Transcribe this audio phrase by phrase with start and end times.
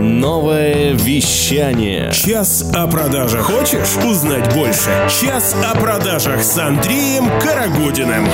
[0.00, 2.12] Новое вещание.
[2.12, 3.46] Час о продажах.
[3.46, 4.90] Хочешь узнать больше?
[5.20, 8.26] Час о продажах с Андреем Карагодиным.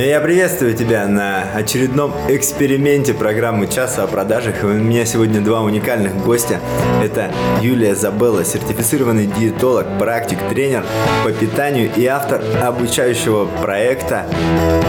[0.00, 4.62] Ну, я приветствую тебя на очередном эксперименте программы «Часа о продажах».
[4.62, 6.58] И у меня сегодня два уникальных гостя.
[7.04, 7.30] Это
[7.60, 10.86] Юлия Забелла, сертифицированный диетолог, практик, тренер
[11.22, 14.24] по питанию и автор обучающего проекта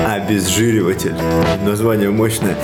[0.08, 1.16] «Обезжириватель».
[1.66, 2.55] Название мощное.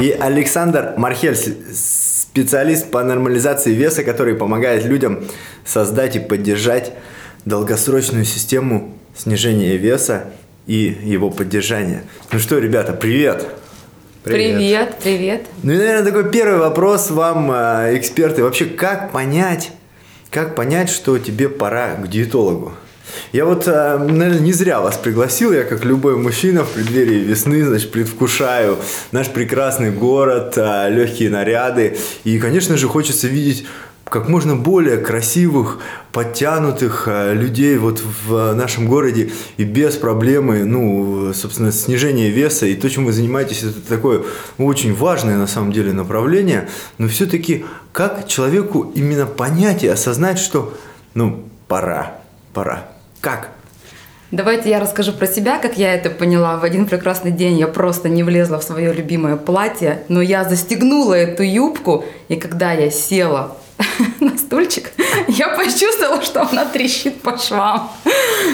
[0.00, 5.24] И Александр Мархель, специалист по нормализации веса, который помогает людям
[5.64, 6.92] создать и поддержать
[7.44, 10.26] долгосрочную систему снижения веса
[10.66, 12.04] и его поддержания.
[12.32, 13.46] Ну что, ребята, привет!
[14.24, 15.46] Привет, привет.
[15.62, 18.42] Ну и, наверное, такой первый вопрос вам, э, эксперты.
[18.42, 19.70] Вообще, как понять,
[20.30, 22.72] как понять, что тебе пора к диетологу?
[23.32, 25.52] Я вот, э, наверное, не зря вас пригласил.
[25.52, 28.78] Я, как любой мужчина в преддверии весны, значит, предвкушаю
[29.12, 31.96] наш прекрасный город, э, легкие наряды.
[32.24, 33.64] И, конечно же, хочется видеть
[34.08, 35.78] как можно более красивых,
[36.12, 42.66] подтянутых э, людей вот в нашем городе и без проблемы, ну, собственно, снижения веса.
[42.66, 44.22] И то, чем вы занимаетесь, это такое
[44.58, 46.68] очень важное на самом деле направление.
[46.98, 50.72] Но все-таки как человеку именно понять и осознать, что,
[51.14, 52.20] ну, пора,
[52.54, 52.88] пора.
[53.20, 53.50] Как?
[54.30, 56.58] Давайте я расскажу про себя, как я это поняла.
[56.58, 61.14] В один прекрасный день я просто не влезла в свое любимое платье, но я застегнула
[61.14, 63.56] эту юбку, и когда я села
[64.20, 64.92] на стульчик,
[65.28, 67.90] я почувствовала, что она трещит по швам.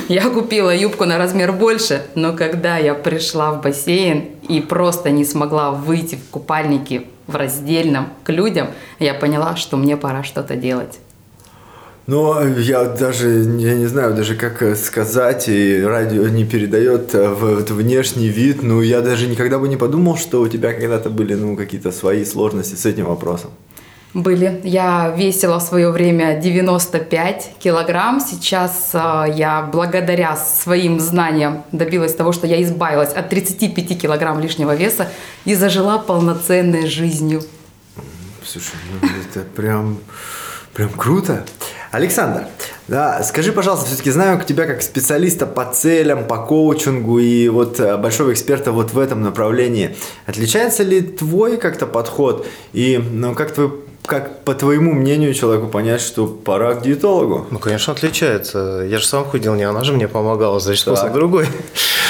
[0.09, 5.25] Я купила юбку на размер больше, но когда я пришла в бассейн и просто не
[5.25, 10.99] смогла выйти в купальнике в раздельном к людям, я поняла, что мне пора что-то делать.
[12.09, 17.65] Но я даже, я не знаю даже как сказать, и радио не передает э, в,
[17.65, 21.35] в внешний вид, ну я даже никогда бы не подумал, что у тебя когда-то были
[21.35, 23.51] ну, какие-то свои сложности с этим вопросом.
[24.15, 24.61] Были.
[24.65, 28.21] Я весила в свое время 95 килограмм.
[28.21, 34.75] Сейчас э, я благодаря своим знаниям добилась того, что я избавилась от 35 килограмм лишнего
[34.75, 35.09] веса
[35.47, 37.43] и зажила полноценной жизнью.
[38.45, 39.99] Слушай, ну это прям,
[40.75, 41.47] прям круто.
[41.91, 42.45] Александр,
[42.89, 47.97] да, скажи, пожалуйста, все-таки знаю тебя как специалиста по целям, по коучингу и вот э,
[47.97, 49.97] большого эксперта вот в этом направлении.
[50.27, 53.73] Отличается ли твой как-то подход и ну, как твой
[54.05, 57.47] как, по твоему мнению, человеку понять, что пора к диетологу?
[57.51, 58.85] Ну, конечно, отличается.
[58.89, 60.97] Я же сам худел, не она же мне помогала, значит, так.
[60.97, 61.47] способ другой.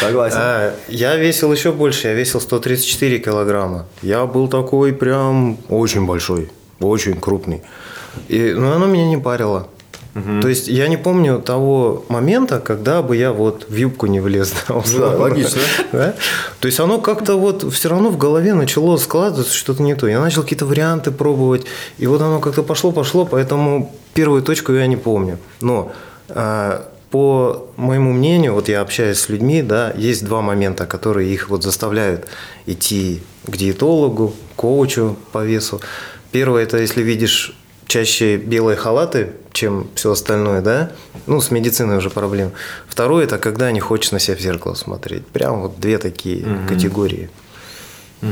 [0.01, 0.39] Согласен.
[0.41, 3.87] А, я весил еще больше, я весил 134 килограмма.
[4.01, 7.63] Я был такой прям очень большой, очень крупный.
[8.29, 9.69] И, ну, оно меня не парило.
[10.15, 10.43] Угу.
[10.43, 14.55] То есть я не помню того момента, когда бы я вот в юбку не влез.
[14.69, 15.61] Да, логично.
[15.93, 16.15] Да?
[16.61, 20.07] То есть оно как-то вот все равно в голове начало складываться что-то не то.
[20.07, 21.65] Я начал какие-то варианты пробовать,
[21.99, 25.39] и вот оно как-то пошло-пошло, поэтому первую точку я не помню.
[25.61, 25.93] Но
[26.29, 31.51] а, по моему мнению, вот я общаюсь с людьми, да, есть два момента, которые их
[31.51, 32.27] вот заставляют
[32.67, 35.81] идти к диетологу, коучу по весу.
[36.33, 37.55] Первое– это если видишь
[37.93, 40.93] чаще белые халаты, чем все остальное, да?
[41.27, 42.53] Ну, с медициной уже проблем.
[42.89, 45.27] Второе– это когда не хочешь на себя в зеркало смотреть.
[45.27, 46.69] Прям вот две такие угу.
[46.69, 47.29] категории.
[48.23, 48.31] Угу.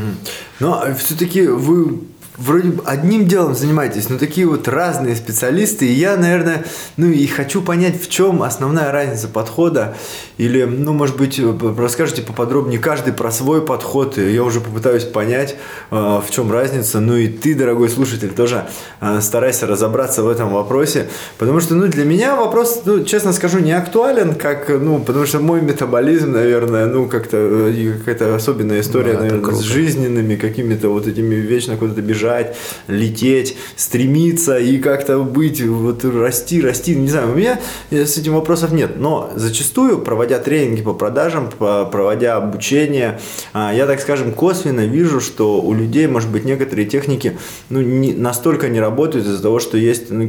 [0.61, 2.01] Но все-таки вы
[2.41, 6.65] вроде бы одним делом занимаетесь, но такие вот разные специалисты, и я, наверное,
[6.97, 9.97] ну и хочу понять, в чем основная разница подхода,
[10.39, 11.41] или, ну, может быть,
[11.79, 15.57] расскажите поподробнее каждый про свой подход, и я уже попытаюсь понять,
[15.91, 18.67] э, в чем разница, ну и ты, дорогой слушатель, тоже
[19.01, 21.09] э, старайся разобраться в этом вопросе,
[21.39, 25.41] потому что, ну, для меня вопрос, ну, честно скажу, не актуален, как, ну, потому что
[25.41, 31.07] мой метаболизм, наверное, ну, как-то э, какая-то особенная история, да, наверное, с жизненными какими-то вот
[31.07, 32.57] этими вечно куда-то бежать бежать,
[32.89, 36.95] лететь, стремиться и как-то быть, вот расти, расти.
[36.95, 37.59] Не знаю, у меня
[37.91, 38.99] с этим вопросов нет.
[38.99, 43.21] Но зачастую, проводя тренинги по продажам, проводя обучение,
[43.53, 47.37] а, я, так скажем, косвенно вижу, что у людей, может быть, некоторые техники
[47.69, 50.29] ну, не, настолько не работают из-за того, что есть ну,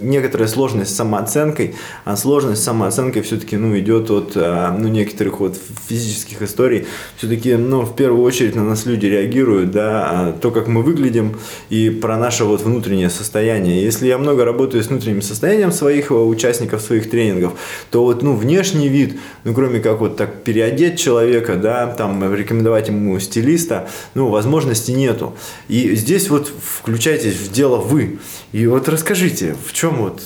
[0.00, 1.74] некоторая сложность с самооценкой,
[2.04, 5.58] а сложность с самооценкой все-таки ну, идет от а, ну, некоторых вот
[5.88, 6.86] физических историй.
[7.16, 11.21] Все-таки ну, в первую очередь на нас люди реагируют, да, а то, как мы выглядим,
[11.22, 11.38] выглядим
[11.70, 13.82] и про наше вот внутреннее состояние.
[13.82, 17.52] Если я много работаю с внутренним состоянием своих э, участников, своих тренингов,
[17.90, 22.88] то вот, ну, внешний вид, ну, кроме как вот так переодеть человека, да, там, рекомендовать
[22.88, 25.34] ему стилиста, ну, возможности нету.
[25.68, 28.18] И здесь вот включайтесь в дело вы.
[28.52, 30.22] И вот расскажите, в чем вот,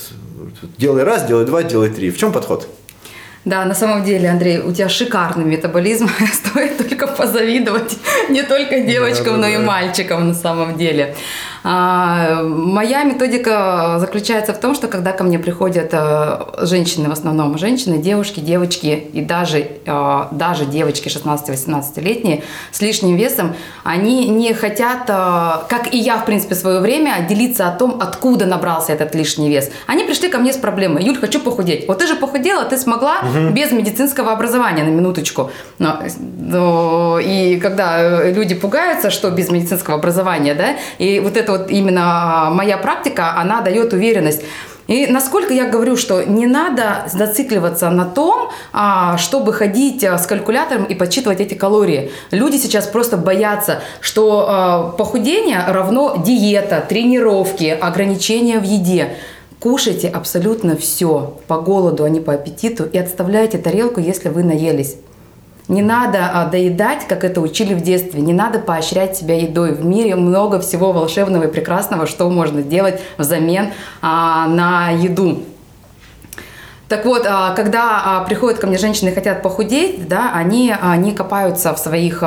[0.77, 2.67] делай раз, делай два, делай три, в чем подход?
[3.47, 6.09] Да, на самом деле, Андрей, у тебя шикарный метаболизм.
[6.33, 7.97] Стоит только позавидовать
[8.29, 11.15] не только девочкам, но и мальчикам на самом деле.
[11.69, 17.57] А, моя методика заключается в том, что когда ко мне приходят а, женщины, в основном
[17.57, 23.53] женщины, девушки, девочки и даже, а, даже девочки 16-18-летние с лишним весом,
[23.83, 28.45] они не хотят, как и я, в принципе, в свое время, делиться о том, откуда
[28.45, 29.69] набрался этот лишний вес.
[29.87, 31.03] Они пришли ко мне с проблемой.
[31.03, 31.85] Юль, хочу похудеть.
[31.89, 33.49] Вот ты же похудела, ты смогла угу.
[33.49, 35.51] без медицинского образования, на минуточку.
[35.79, 42.49] Но, и когда люди пугаются, что без медицинского образования, да, и вот это вот именно
[42.51, 44.43] моя практика, она дает уверенность.
[44.87, 50.25] И насколько я говорю, что не надо зацикливаться на том, а, чтобы ходить а, с
[50.25, 52.11] калькулятором и подсчитывать эти калории.
[52.31, 59.15] Люди сейчас просто боятся, что а, похудение равно диета, тренировки, ограничения в еде.
[59.59, 64.97] Кушайте абсолютно все по голоду, а не по аппетиту, и отставляйте тарелку, если вы наелись.
[65.67, 68.21] Не надо а, доедать, как это учили в детстве.
[68.21, 69.73] Не надо поощрять себя едой.
[69.73, 73.71] В мире много всего волшебного и прекрасного, что можно делать взамен
[74.01, 75.43] а, на еду.
[76.87, 81.11] Так вот, а, когда а, приходят ко мне женщины и хотят похудеть, да, они не
[81.11, 82.19] копаются в своих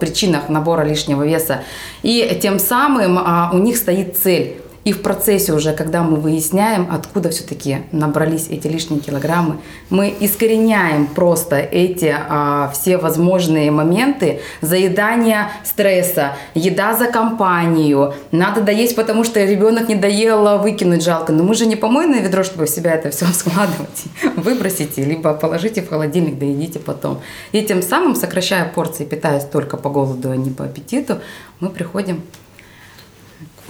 [0.00, 1.60] причинах набора лишнего веса.
[2.02, 3.20] И тем самым
[3.52, 8.66] у них стоит цель и в процессе уже, когда мы выясняем, откуда все-таки набрались эти
[8.66, 9.58] лишние килограммы,
[9.90, 18.96] мы искореняем просто эти а, все возможные моменты заедания стресса, еда за компанию, надо доесть,
[18.96, 21.32] потому что ребенок не доел, выкинуть жалко.
[21.32, 24.04] Но мы же не помойное ведро, чтобы в себя это все складывать.
[24.36, 27.20] Выбросите, либо положите в холодильник, доедите потом.
[27.52, 31.18] И тем самым, сокращая порции, питаясь только по голоду, а не по аппетиту,
[31.60, 32.22] мы приходим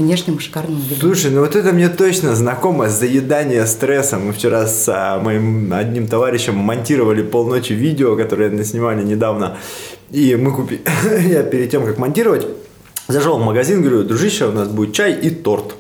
[0.03, 1.01] внешнему шикарному виду.
[1.01, 4.19] Слушай, ну вот это мне точно знакомо, заедание стресса.
[4.19, 9.57] Мы вчера с а, моим одним товарищем монтировали полночи видео, которое снимали недавно.
[10.11, 10.83] И мы купили,
[11.29, 12.47] я перед тем, как монтировать,
[13.09, 15.77] зашел в магазин, говорю, дружище, у нас будет чай и торт.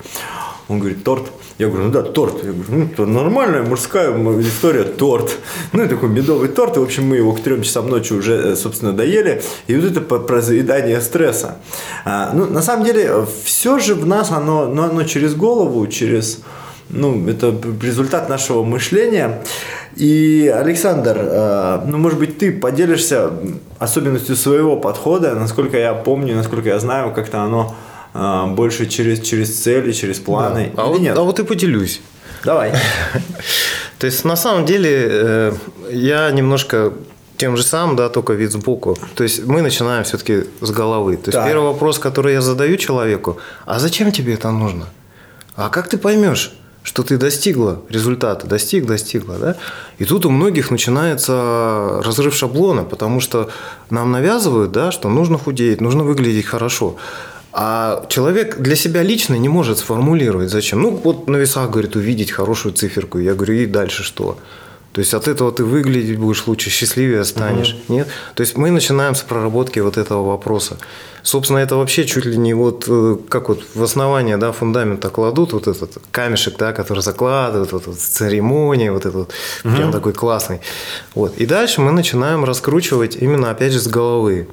[0.68, 1.30] Он говорит, торт.
[1.62, 2.42] Я говорю, ну да, торт.
[2.42, 4.10] Я говорю, ну, это нормальная мужская
[4.40, 5.38] история, торт.
[5.72, 6.76] Ну, и такой медовый торт.
[6.76, 9.42] И, в общем, мы его к трем часам ночи уже, э, собственно, доели.
[9.68, 11.58] И вот это про заедание стресса.
[12.04, 16.40] А, ну, на самом деле, все же в нас, оно, ну, оно через голову, через...
[16.90, 19.40] Ну, это результат нашего мышления.
[19.94, 23.30] И, Александр, э, ну, может быть, ты поделишься
[23.78, 27.72] особенностью своего подхода, насколько я помню, насколько я знаю, как-то оно
[28.14, 30.72] а, больше через, через цели, через планы.
[30.74, 30.82] Да.
[30.82, 31.16] А, вот, нет?
[31.18, 32.00] а вот и поделюсь.
[32.44, 32.72] Давай.
[33.98, 35.52] То есть, на самом деле, э,
[35.90, 36.92] я немножко
[37.36, 38.96] тем же самым, да, только вид сбоку.
[39.14, 41.16] То есть мы начинаем все-таки с головы.
[41.16, 41.48] То есть так.
[41.48, 44.86] первый вопрос, который я задаю человеку, а зачем тебе это нужно?
[45.56, 46.52] А как ты поймешь,
[46.84, 49.56] что ты достигла результата, достиг, достигла, да?
[49.98, 53.50] И тут у многих начинается разрыв шаблона, потому что
[53.90, 56.96] нам навязывают, да, что нужно худеть, нужно выглядеть хорошо.
[57.52, 60.80] А человек для себя лично не может сформулировать, зачем.
[60.80, 63.18] Ну, вот на весах, говорит, увидеть хорошую циферку.
[63.18, 64.38] Я говорю, и дальше что?
[64.92, 67.76] То есть от этого ты выглядеть будешь лучше, счастливее станешь.
[67.88, 67.94] Угу.
[67.94, 68.08] Нет?
[68.34, 70.76] То есть мы начинаем с проработки вот этого вопроса.
[71.22, 75.54] Собственно, это вообще чуть ли не вот э, как вот в основание да, фундамента кладут
[75.54, 79.30] вот этот камешек, да, который закладывают, вот, вот церемония, вот этот
[79.64, 79.74] угу.
[79.74, 80.60] прям такой классный.
[81.14, 81.38] Вот.
[81.38, 84.48] И дальше мы начинаем раскручивать именно опять же с головы.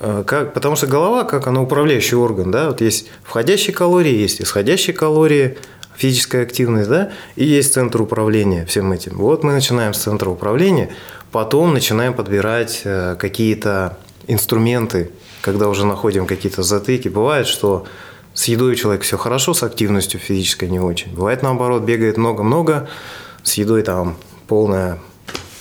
[0.00, 4.40] Э, как, потому что голова, как она управляющий орган, да, вот есть входящие калории, есть
[4.40, 5.58] исходящие калории,
[5.96, 9.16] физическая активность, да, и есть центр управления всем этим.
[9.16, 10.90] Вот мы начинаем с центра управления,
[11.32, 17.08] потом начинаем подбирать э, какие-то инструменты, когда уже находим какие-то затыки.
[17.08, 17.86] Бывает, что
[18.34, 21.12] с едой у человека все хорошо, с активностью физической не очень.
[21.12, 22.88] Бывает наоборот, бегает много-много,
[23.42, 24.98] с едой там полная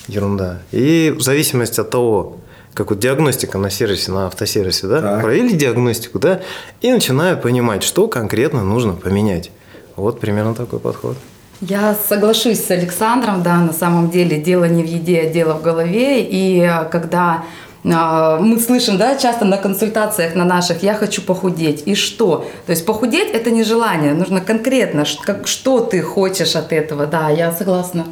[0.08, 0.62] ерунда.
[0.72, 2.38] И в зависимости от того,
[2.78, 5.24] как вот диагностика на сервисе, на автосервисе, да, так.
[5.24, 6.42] провели диагностику, да,
[6.80, 9.50] и начинают понимать, что конкретно нужно поменять.
[9.96, 11.18] Вот примерно такой подход.
[11.60, 15.64] Я соглашусь с Александром, да, на самом деле дело не в еде, а дело в
[15.64, 16.22] голове.
[16.22, 17.46] И а, когда
[17.84, 21.82] а, мы слышим, да, часто на консультациях на наших, я хочу похудеть.
[21.88, 22.46] И что?
[22.68, 27.08] То есть похудеть это не желание, нужно конкретно, как, что ты хочешь от этого.
[27.08, 28.06] Да, я согласна.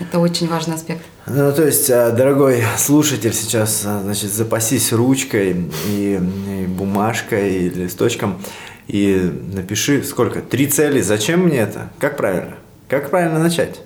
[0.00, 1.02] Это очень важный аспект.
[1.26, 7.68] Ну, то есть, а, дорогой слушатель, сейчас, а, значит, запасись ручкой и, и бумажкой, и
[7.70, 8.40] листочком,
[8.88, 10.40] и напиши, сколько?
[10.40, 11.00] Три цели.
[11.00, 11.90] Зачем мне это?
[11.98, 12.56] Как правильно?
[12.88, 13.80] Как правильно начать?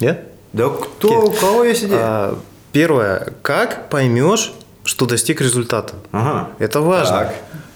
[0.00, 0.28] Нет?
[0.52, 1.98] Да кто, у кого есть идея?
[2.00, 2.38] А,
[2.72, 3.34] первое.
[3.42, 4.52] Как поймешь,
[4.84, 5.94] что достиг результата?
[6.12, 6.50] Ага.
[6.58, 7.18] Это важно.
[7.18, 7.34] Так.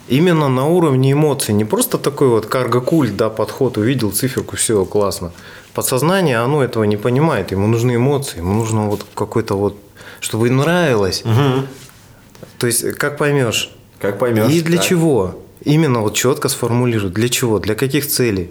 [0.08, 1.54] Именно на уровне эмоций.
[1.54, 5.32] Не просто такой вот карго-культ, да, подход, увидел циферку, все, классно.
[5.74, 7.52] Подсознание, оно этого не понимает.
[7.52, 9.76] Ему нужны эмоции, ему нужно вот какой-то вот,
[10.20, 11.22] чтобы нравилось.
[12.58, 13.70] То есть, как поймешь?
[13.98, 14.50] Как поймешь.
[14.50, 14.86] И для так.
[14.86, 15.42] чего?
[15.64, 17.10] Именно вот четко сформулируй.
[17.10, 17.58] Для чего?
[17.58, 18.50] Для каких целей?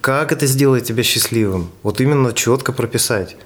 [0.00, 1.70] Как это сделает тебя счастливым?
[1.82, 3.36] Вот именно четко прописать.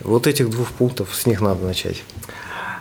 [0.00, 2.02] Вот этих двух пунктов, с них надо начать.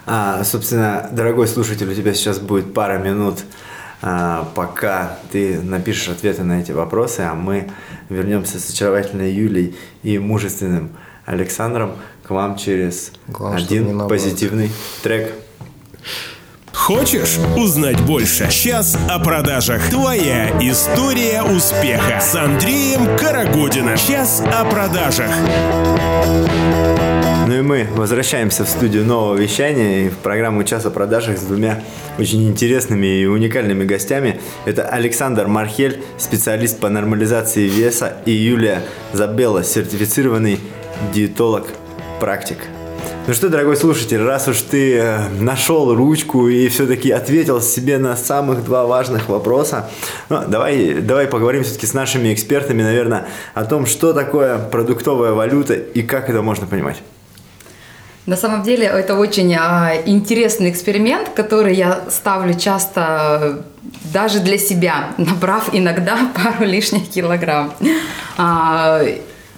[0.06, 3.40] А, собственно, дорогой слушатель, у тебя сейчас будет пара минут,
[4.56, 7.70] пока ты напишешь ответы на эти вопросы, а мы
[8.10, 10.92] вернемся с очаровательной Юлей и мужественным
[11.26, 11.94] Александром
[12.24, 14.70] к вам через Главное, один позитивный
[15.04, 15.34] трек.
[16.74, 18.50] Хочешь узнать больше?
[18.50, 19.90] Час о продажах.
[19.90, 23.96] Твоя история успеха с Андреем Карагодиным.
[23.96, 25.30] Час о продажах.
[27.54, 31.44] Ну и мы возвращаемся в студию нового вещания и в программу «Час о продажах» с
[31.44, 31.84] двумя
[32.18, 34.42] очень интересными и уникальными гостями.
[34.66, 38.82] Это Александр Мархель, специалист по нормализации веса, и Юлия
[39.12, 40.60] Забелла, сертифицированный
[41.14, 42.58] диетолог-практик.
[43.28, 48.18] Ну что, дорогой слушатель, раз уж ты э, нашел ручку и все-таки ответил себе на
[48.18, 49.92] самых два важных вопроса,
[50.30, 55.76] ну, давай, давай поговорим все-таки с нашими экспертами, наверное, о том, что такое продуктовая валюта
[55.76, 57.04] и как это можно понимать.
[58.26, 63.02] На самом деле это очень а, интересный эксперимент, который я ставлю часто
[63.42, 63.62] э,
[64.14, 67.74] даже для себя, набрав иногда пару лишних килограмм.
[68.38, 69.02] А,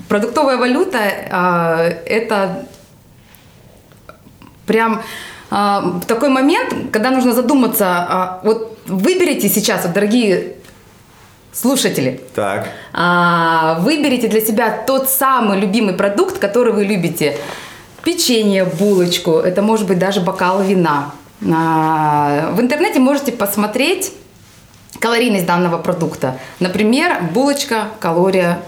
[0.10, 2.66] продуктовая валюта а, это
[4.66, 5.04] прям
[5.52, 7.86] а, такой момент, когда нужно задуматься.
[7.88, 10.54] а, вот выберите сейчас, вот, дорогие
[11.54, 12.68] слушатели, Так.
[12.94, 17.38] а, выберите для себя тот самый любимый продукт, который вы любите.
[18.06, 21.12] Печенье, булочку, это может быть даже бокал вина.
[21.52, 24.14] А, В интернете можете посмотреть
[25.00, 26.40] калорийность данного продукта.
[26.60, 28.60] Например, булочка, калория,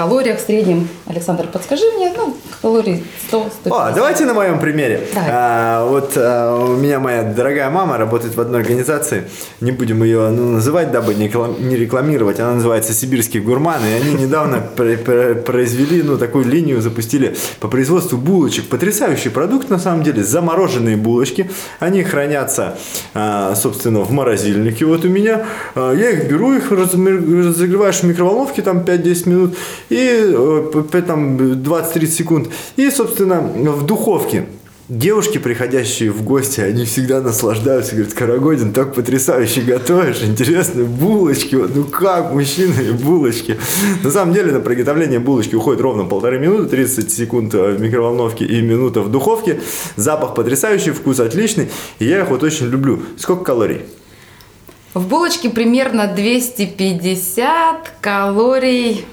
[0.00, 3.72] калориях в среднем, Александр, подскажи мне, ну, калорий 100, 150.
[3.72, 5.06] О, давайте на моем примере.
[5.12, 5.28] Давай.
[5.30, 9.24] А, вот а, у меня моя дорогая мама работает в одной организации.
[9.60, 11.30] Не будем ее ну, называть, дабы не,
[11.62, 12.40] не рекламировать.
[12.40, 13.84] Она называется «Сибирские гурманы».
[13.90, 18.68] И они недавно пр- пр- произвели, ну, такую линию, запустили по производству булочек.
[18.70, 20.24] Потрясающий продукт, на самом деле.
[20.24, 21.50] Замороженные булочки.
[21.78, 22.78] Они хранятся,
[23.12, 24.86] а, собственно, в морозильнике.
[24.86, 25.44] Вот у меня.
[25.74, 29.56] А, Я их беру, их разогреваешь в микроволновке там 5-10 минут
[29.90, 32.48] и э, там 20-30 секунд.
[32.76, 34.46] И, собственно, в духовке.
[34.88, 37.94] Девушки, приходящие в гости, они всегда наслаждаются.
[37.94, 41.54] Говорят, Карагодин, так потрясающе готовишь, интересные булочки.
[41.54, 43.56] Вот, ну как, мужчины, булочки.
[44.02, 48.44] На самом деле, на приготовление булочки уходит ровно полторы минуты, 30 секунд э, в микроволновке
[48.44, 49.60] и минута в духовке.
[49.94, 51.68] Запах потрясающий, вкус отличный.
[52.00, 53.00] И я их вот очень люблю.
[53.16, 53.82] Сколько калорий?
[54.92, 59.06] В булочке примерно 250 калорий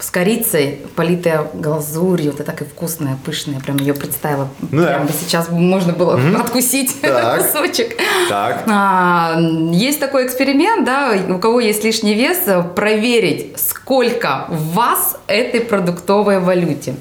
[0.00, 2.30] с корицей, политая глазурью.
[2.32, 3.60] Вот это так и вкусная, пышная.
[3.60, 4.48] Прям ее представила.
[4.70, 4.86] Ну да.
[4.88, 7.52] Прямо сейчас можно было откусить Так.
[7.52, 7.96] кусочек.
[8.28, 8.64] Так.
[8.68, 9.36] А,
[9.72, 12.38] есть такой эксперимент, да, у кого есть лишний вес,
[12.76, 16.94] проверить, сколько в вас этой продуктовой валюте.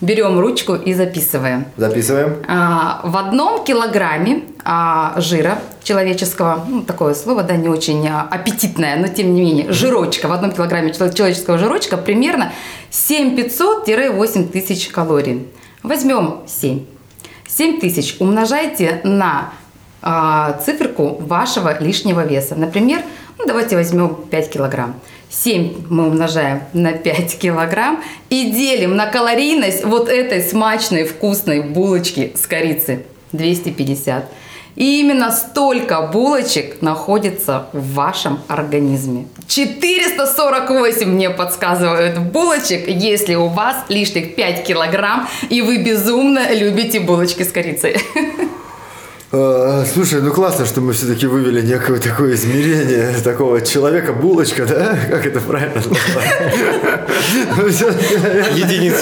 [0.00, 1.66] Берем ручку и записываем.
[1.76, 2.42] Записываем.
[2.48, 8.96] А, В одном килограмме а, жира человеческого, ну, такое слово, да, не очень а, аппетитное,
[8.96, 12.52] но тем не менее, жирочка, в одном килограмме чело- человеческого жирочка примерно
[12.90, 15.48] 7500-8 тысяч калорий.
[15.82, 16.84] Возьмем 7.
[17.48, 19.52] 7 тысяч умножайте на
[20.00, 22.54] а, циферку вашего лишнего веса.
[22.54, 23.02] Например,
[23.38, 24.94] ну, давайте возьмем 5 килограмм.
[25.30, 32.32] 7 мы умножаем на 5 килограмм и делим на калорийность вот этой смачной вкусной булочки
[32.36, 34.24] с корицей 250.
[34.76, 39.26] И именно столько булочек находится в вашем организме.
[39.46, 47.42] 448 мне подсказывают булочек, если у вас лишних 5 килограмм и вы безумно любите булочки
[47.42, 47.96] с корицей.
[49.32, 54.98] Э, Слушай, ну классно, что мы все-таки вывели некое такое измерение такого человека булочка, да?
[55.10, 55.80] Как это правильно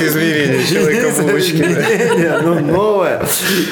[0.06, 3.22] измерения единица измерения, Ну, новое.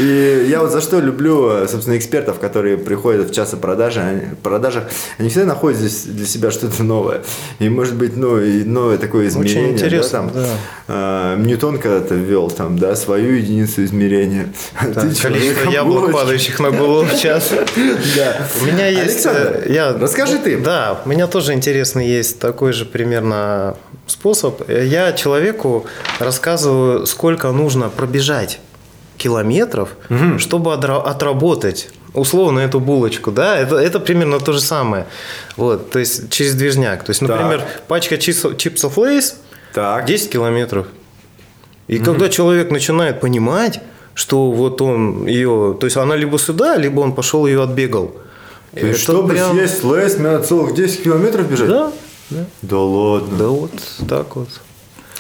[0.01, 4.85] И я вот за что люблю, собственно, экспертов, которые приходят в час о продажах,
[5.19, 7.23] они всегда находят здесь для себя что-то новое.
[7.61, 9.69] И, может быть, ну, и новое такое измерение.
[9.69, 11.35] да, интересно, да.
[11.37, 14.49] э, Ньютон когда-то ввел там, да, свою единицу измерения.
[14.81, 15.71] Ты количество
[16.49, 17.53] падающих на голову в час.
[18.17, 18.47] Да.
[18.61, 19.27] У меня есть...
[19.27, 20.59] Э, я, расскажи ты.
[20.59, 23.77] Да, у меня тоже интересный есть такой же примерно
[24.07, 24.69] способ.
[24.69, 25.87] Я человеку
[26.19, 28.61] рассказываю, сколько нужно пробежать
[29.17, 29.91] километров,
[30.39, 35.07] чтобы отра- отработать условно эту булочку, да, это, это примерно то же самое.
[35.57, 37.05] Вот, то есть через движняк.
[37.05, 39.37] То есть, например, пачка чипсов, чипсов Лейс,
[39.75, 40.07] Так.
[40.07, 40.87] 10 километров.
[41.89, 43.81] И когда человек начинает понимать,
[44.19, 48.11] что вот он ее, то есть она либо сюда, либо он пошел ее отбегал.
[48.75, 51.69] То есть, чтобы прям- съесть лейс, мне надо целых 10 километров бежать?
[51.69, 51.93] Да,
[52.31, 52.45] да.
[52.63, 53.39] Да ладно.
[53.39, 53.71] Да вот
[54.09, 54.49] так вот.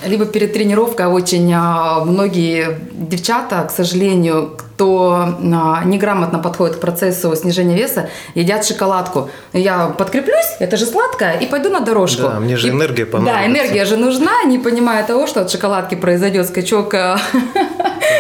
[0.05, 5.14] Либо перед тренировкой очень а, многие девчата, к сожалению, кто
[5.52, 9.28] а, неграмотно подходит к процессу снижения веса, едят шоколадку.
[9.52, 12.23] Я подкреплюсь, это же сладкое, и пойду на дорожку.
[12.23, 13.47] Да, мне же И- энергия Да, понадобится.
[13.50, 17.19] энергия же нужна, не понимая того, что от шоколадки произойдет скачок а,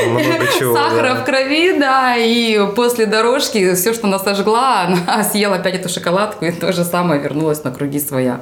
[0.06, 1.20] Много чего, сахара да.
[1.20, 6.44] в крови, да, и после дорожки все, что она сожгла, она съела опять эту шоколадку
[6.44, 8.40] и то же самое вернулась на круги своя.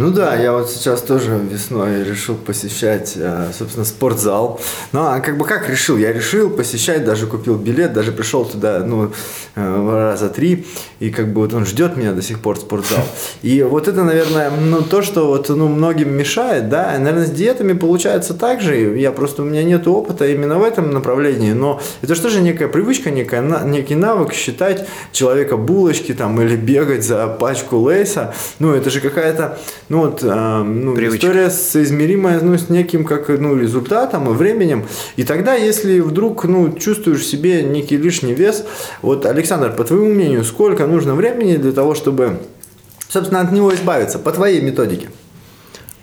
[0.00, 4.58] Ну да, я вот сейчас тоже весной решил посещать, э, собственно, спортзал.
[4.92, 5.98] Ну, а как бы как решил?
[5.98, 9.12] Я решил посещать, даже купил билет, даже пришел туда, ну,
[9.56, 10.66] э, раза три,
[11.00, 13.04] и как бы вот он ждет меня до сих пор, спортзал.
[13.42, 17.74] И вот это, наверное, ну, то, что вот, ну, многим мешает, да, наверное, с диетами
[17.74, 22.14] получается так же, я просто, у меня нет опыта именно в этом направлении, но это
[22.14, 27.76] что же некая привычка, некая, некий навык считать человека булочки там или бегать за пачку
[27.76, 29.58] лейса, ну, это же какая-то,
[29.90, 31.26] ну, вот, э, ну, Привычка.
[31.26, 36.72] история соизмеримая, ну, с неким, как, ну, результатом и временем, и тогда, если вдруг, ну,
[36.72, 38.64] чувствуешь в себе некий лишний вес,
[39.02, 42.38] вот, Александр, по твоему мнению, сколько нужно времени для того, чтобы,
[43.08, 45.10] собственно, от него избавиться, по твоей методике?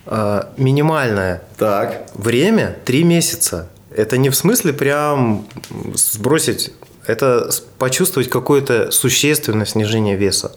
[0.06, 2.08] А, Минимальное Так.
[2.14, 3.70] время 3 месяца.
[3.96, 5.48] Это не в смысле прям
[5.96, 6.74] сбросить,
[7.06, 10.52] это почувствовать какое-то существенное снижение веса.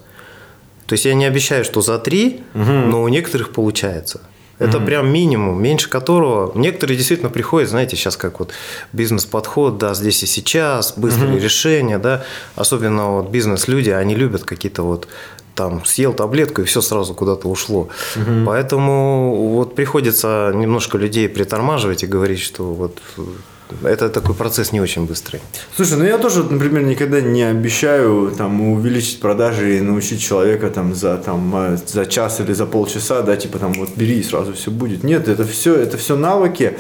[0.91, 4.23] То есть я не обещаю, что за 3, но у некоторых получается.
[4.59, 6.51] Это прям минимум, меньше которого.
[6.59, 8.51] Некоторые действительно приходят, знаете, сейчас как вот
[8.93, 12.25] бизнес-подход, да, здесь и сейчас, быстрые решения, да,
[12.57, 15.07] особенно вот бизнес-люди, они любят какие-то вот
[15.55, 17.89] там съел таблетку и все сразу куда-то ушло.
[18.45, 22.99] Поэтому вот приходится немножко людей притормаживать и говорить, что вот
[23.83, 25.41] это такой процесс не очень быстрый.
[25.77, 30.95] Слушай, ну я тоже, например, никогда не обещаю там увеличить продажи и научить человека там
[30.95, 34.53] за там э, за час или за полчаса, да, типа там вот бери и сразу
[34.53, 35.05] все будет.
[35.05, 36.79] Нет, это все, это все навыки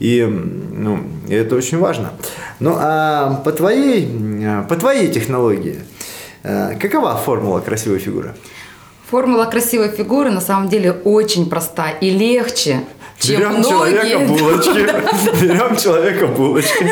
[0.00, 2.12] и ну и это очень важно.
[2.60, 5.78] Ну а по твоей м, по твоей технологии
[6.42, 8.34] э, какова формула красивой фигуры?
[9.10, 12.80] Формула красивой фигуры на самом деле очень проста и легче,
[13.22, 14.26] чем Берем человека многие.
[14.26, 16.82] булочки, берем человека булочки,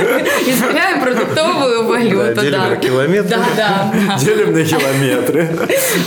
[0.47, 2.35] Измеряем продуктовую валюту.
[2.37, 2.69] Да, делим да.
[2.69, 3.38] на километры.
[3.57, 4.19] Да, да.
[4.19, 5.59] делим на километры.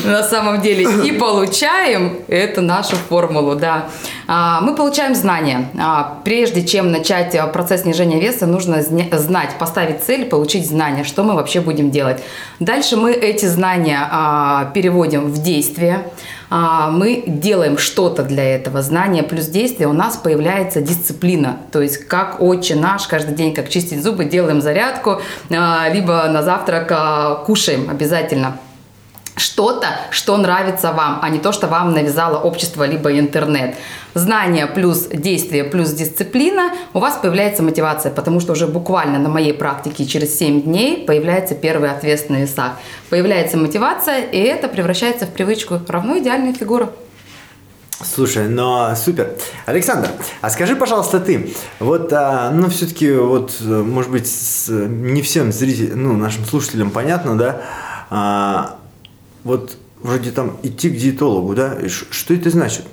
[0.05, 3.89] на самом деле и получаем эту нашу формулу, да.
[4.27, 5.69] А, Мы получаем знания.
[5.79, 11.23] А, Прежде чем начать а, процесс снижения веса, нужно знать, поставить цель, получить знания, что
[11.23, 12.21] мы вообще будем делать.
[12.59, 16.07] Дальше мы эти знания а, переводим в действие.
[16.49, 18.83] Мы делаем что-то для этого.
[18.83, 21.57] Знания плюс действие у нас появляется дисциплина.
[21.71, 27.45] То есть как отче наш, каждый день, как чистить зубы, делаем зарядку, либо на завтрак
[27.45, 28.59] кушаем обязательно
[29.35, 33.75] что-то, что нравится вам, а не то, что вам навязало общество либо интернет.
[34.13, 39.53] Знание плюс действие плюс дисциплина, у вас появляется мотивация, потому что уже буквально на моей
[39.53, 42.73] практике через 7 дней появляется первый ответственный весах.
[43.09, 45.79] Появляется мотивация, и это превращается в привычку.
[45.87, 46.89] Равно идеальная фигура.
[48.03, 49.33] Слушай, ну супер.
[49.65, 50.09] Александр,
[50.41, 55.53] а скажи, пожалуйста, ты, вот, а, ну, все-таки, вот, э, может быть, с- не всем
[55.53, 57.61] зрителям, ну, нашим слушателям понятно, да,
[58.09, 58.75] а,
[59.43, 62.84] вот, вроде там идти к диетологу, да, что это значит?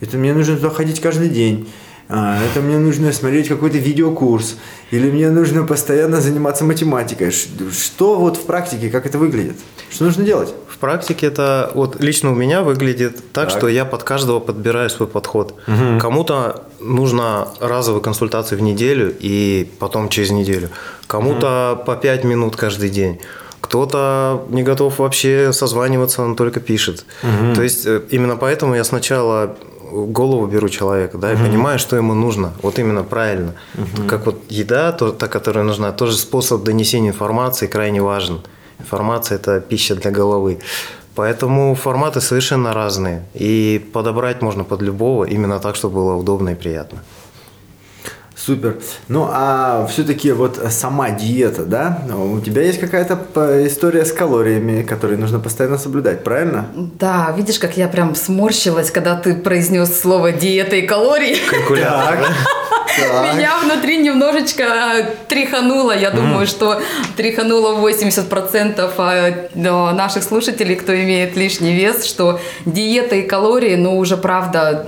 [0.00, 1.68] Это мне нужно туда ходить каждый день,
[2.08, 4.56] а, это мне нужно смотреть какой-то видеокурс,
[4.92, 7.32] или мне нужно постоянно заниматься математикой.
[7.32, 9.56] Что вот в практике, как это выглядит?
[9.90, 10.54] Что нужно делать?
[10.68, 13.58] В практике это вот лично у меня выглядит так, Так.
[13.58, 15.54] что я под каждого подбираю свой подход.
[16.00, 20.68] Кому-то нужно разовые консультации в неделю и потом через неделю.
[21.08, 23.20] Кому-то по 5 минут каждый день.
[23.66, 27.04] Кто-то не готов вообще созваниваться, он только пишет.
[27.54, 29.56] То есть э, именно поэтому я сначала
[29.90, 32.52] голову беру человека, да, и понимаю, что ему нужно.
[32.62, 33.54] Вот именно правильно.
[34.08, 38.40] Как вот еда, то, та, которая нужна, тоже способ донесения информации крайне важен.
[38.78, 40.58] Информация– это пища для головы.
[41.14, 43.22] Поэтому форматы совершенно разные.
[43.34, 46.98] И подобрать можно под любого, именно так, чтобы было удобно и приятно.
[48.46, 48.76] Супер.
[49.08, 51.98] Ну, а все-таки вот сама диета, да?
[52.16, 56.68] У тебя есть какая-то п- история с калориями, которые нужно постоянно соблюдать, правильно?
[56.76, 61.36] Да, видишь, как я прям сморщилась, когда ты произнес слово диета и калории.
[61.50, 62.18] Калькулятор.
[62.98, 63.36] Так.
[63.36, 65.94] Меня внутри немножечко э, тряхануло.
[65.94, 66.80] Я думаю, что
[67.14, 73.98] тряхануло 80% э, да, наших слушателей, кто имеет лишний вес, что диета и калории, ну,
[73.98, 74.86] уже правда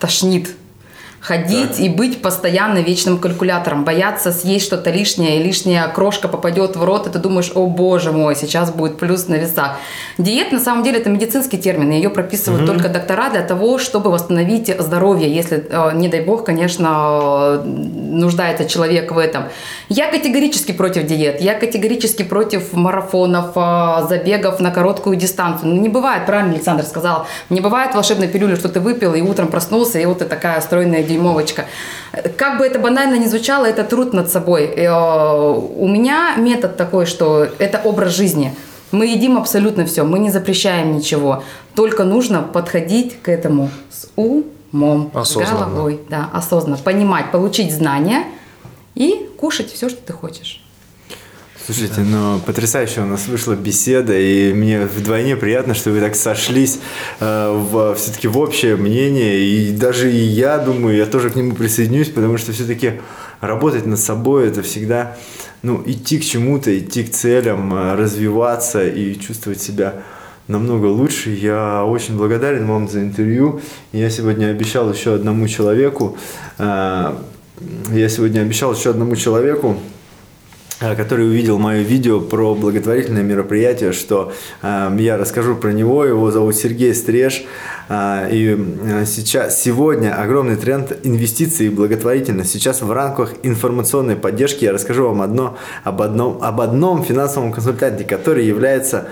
[0.00, 0.48] тошнит
[1.28, 6.84] ходить и быть постоянно вечным калькулятором, бояться съесть что-то лишнее, и лишняя крошка попадет в
[6.84, 9.76] рот, и ты думаешь, о боже мой, сейчас будет плюс на весах.
[10.16, 12.72] Диет на самом деле это медицинский термин, ее прописывают угу.
[12.72, 19.12] только доктора для того, чтобы восстановить здоровье, если, э, не дай бог, конечно, нуждается человек
[19.12, 19.44] в этом.
[19.90, 25.74] Я категорически против диет, я категорически против марафонов, э, забегов на короткую дистанцию.
[25.74, 29.48] Ну, не бывает, правильно Александр сказал, не бывает волшебной пилюли, что ты выпил и утром
[29.48, 31.66] проснулся, и вот ты такая стройная дюймовочка.
[32.36, 34.64] Как бы это банально ни звучало, это труд над собой.
[34.66, 38.54] Э, у меня метод такой, что это образ жизни.
[38.92, 41.42] Мы едим абсолютно все, мы не запрещаем ничего.
[41.74, 45.46] Только нужно подходить к этому с умом, осознанно.
[45.46, 46.00] с головой.
[46.08, 46.78] Да, осознанно.
[46.78, 48.24] Понимать, получить знания
[48.94, 50.64] и кушать все, что ты хочешь.
[51.70, 56.80] Слушайте, ну потрясающе у нас вышла беседа, и мне вдвойне приятно, что вы так сошлись
[57.20, 61.54] э, в, все-таки в общее мнение, и даже и я думаю, я тоже к нему
[61.54, 63.02] присоединюсь, потому что все-таки
[63.42, 65.18] работать над собой это всегда,
[65.60, 70.04] ну, идти к чему-то, идти к целям, э, развиваться и чувствовать себя
[70.46, 71.28] намного лучше.
[71.28, 73.60] Я очень благодарен вам за интервью.
[73.92, 76.16] Я сегодня обещал еще одному человеку,
[76.56, 77.12] э,
[77.92, 79.76] я сегодня обещал еще одному человеку,
[80.78, 86.04] который увидел мое видео про благотворительное мероприятие, что э, я расскажу про него.
[86.04, 87.44] Его зовут Сергей Стриж.
[87.88, 92.52] Э, и э, сейчас, сегодня огромный тренд инвестиций и благотворительность.
[92.52, 98.04] Сейчас в рамках информационной поддержки я расскажу вам одно, об, одном, об одном финансовом консультанте,
[98.04, 99.08] который является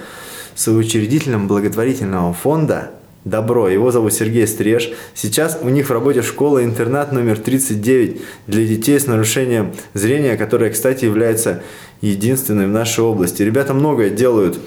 [0.55, 2.91] соучредителем благотворительного фонда
[3.27, 3.69] Добро.
[3.69, 4.93] Его зовут Сергей Стриж.
[5.13, 11.07] Сейчас у них в работе школа-интернат номер 39 для детей с нарушением зрения, которая, кстати,
[11.07, 11.65] является
[12.01, 13.43] единственной в нашей области.
[13.43, 14.61] Ребята многое делают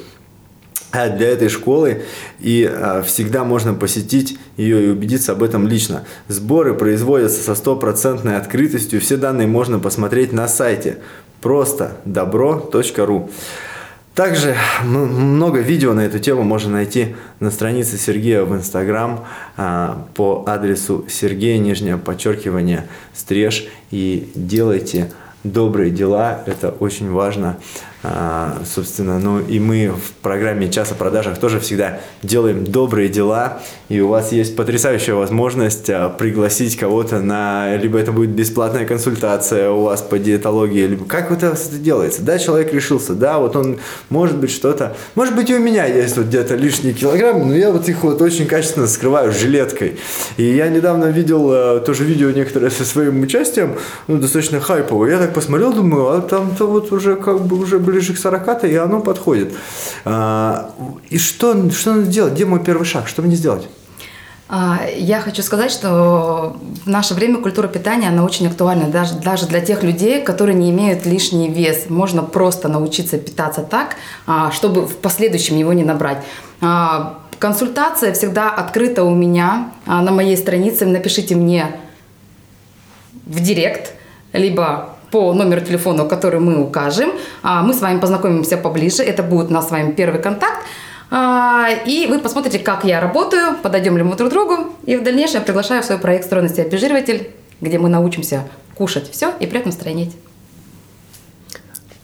[0.91, 2.01] а, для этой школы,
[2.41, 6.03] и а, всегда можно посетить ее и убедиться об этом лично.
[6.27, 10.97] Сборы производятся со стопроцентной открытостью, все данные можно посмотреть на сайте
[11.39, 13.29] просто добро.ру.
[14.19, 20.43] Также много видео на эту тему можно найти на странице Сергея в Инстаграм а, по
[20.45, 23.69] адресу Сергея, нижнее подчеркивание, стриж.
[23.91, 25.09] И делайте
[25.45, 27.59] добрые дела, это очень важно.
[28.01, 33.61] А, собственно, ну и мы в программе «Час о продажах» тоже всегда делаем добрые дела,
[33.89, 39.69] и у вас есть потрясающая возможность а, пригласить кого-то на, либо это будет бесплатная консультация
[39.71, 42.21] у вас по диетологии, либо как это делается.
[42.21, 46.15] Да, человек решился, да, вот он, может быть, что-то, может быть, и у меня есть
[46.15, 49.97] вот где-то лишние килограммы, но я вот их вот очень качественно скрываю жилеткой.
[50.37, 53.75] И я недавно видел а, тоже видео некоторое со своим участием,
[54.07, 55.11] ну, достаточно хайповое.
[55.11, 58.75] Я так посмотрел, думаю, а там-то вот уже как бы уже ближе к 40 и
[58.75, 59.53] оно подходит.
[60.05, 60.71] А,
[61.09, 62.33] и что, что надо делать?
[62.33, 63.07] Где мой первый шаг?
[63.07, 63.67] Что мне сделать?
[64.47, 69.45] А, я хочу сказать, что в наше время культура питания, она очень актуальна даже, даже
[69.45, 71.85] для тех людей, которые не имеют лишний вес.
[71.89, 76.23] Можно просто научиться питаться так, а, чтобы в последующем его не набрать.
[77.39, 80.85] Консультация всегда открыта у меня на моей странице.
[80.85, 81.79] Напишите мне
[83.25, 83.93] в директ,
[84.33, 87.11] либо по номеру телефона, который мы укажем.
[87.41, 89.03] А, мы с вами познакомимся поближе.
[89.03, 90.63] Это будет у нас с вами первый контакт.
[91.11, 94.73] А, и вы посмотрите, как я работаю, подойдем ли мы друг другу.
[94.85, 99.33] И в дальнейшем я приглашаю в свой проект «Стройности обезжириватель», где мы научимся кушать все
[99.39, 100.15] и при этом стройнеть.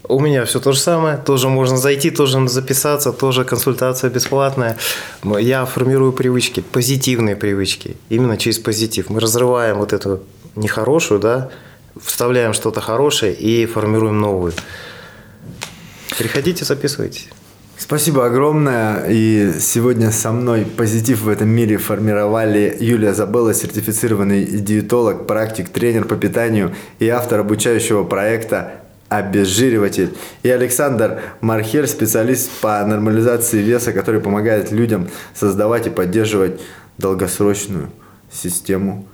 [0.08, 1.18] У меня все то же самое.
[1.18, 4.78] Тоже можно зайти, тоже записаться, тоже консультация бесплатная.
[5.24, 7.98] Я формирую привычки, позитивные привычки.
[8.10, 9.10] Именно через позитив.
[9.10, 10.22] Мы разрываем вот эту
[10.56, 11.50] нехорошую, да,
[12.01, 14.53] вставляем что-то хорошее и формируем новую.
[16.17, 17.29] Приходите, записывайтесь.
[17.77, 19.05] Спасибо огромное.
[19.10, 26.05] И сегодня со мной позитив в этом мире формировали Юлия Забыла, сертифицированный диетолог, практик, тренер
[26.05, 30.15] по питанию и автор обучающего проекта обезжириватель.
[30.41, 36.62] И Александр Мархер, специалист по нормализации веса, который помогает людям создавать и поддерживать
[36.97, 37.91] долгосрочную
[38.31, 39.05] систему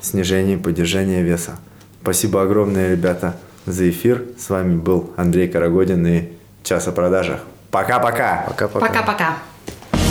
[0.00, 1.58] снижения и поддержания веса.
[2.02, 4.24] Спасибо огромное, ребята, за эфир.
[4.38, 6.28] С вами был Андрей Карагодин и
[6.62, 7.40] «Час о продажах».
[7.70, 8.44] Пока-пока.
[8.48, 8.86] Пока-пока.
[8.86, 9.38] Пока-пока.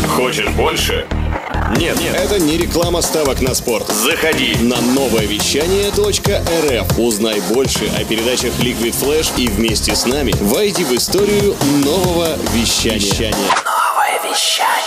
[0.08, 1.06] Хочешь больше?
[1.76, 3.88] Нет, нет, это не реклама ставок на спорт.
[3.88, 6.98] Заходи на новое вещание .рф.
[6.98, 13.32] Узнай больше о передачах Liquid Flash и вместе с нами войди в историю нового вещания.
[13.32, 14.87] Новое вещание.